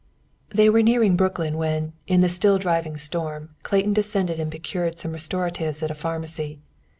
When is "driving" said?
2.57-2.97